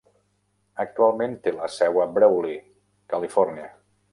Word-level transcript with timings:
Actualment 0.83 1.35
té 1.43 1.53
la 1.57 1.69
seu 1.75 2.01
a 2.07 2.09
Brawley 2.17 2.59
(Califòrnia). 3.15 3.71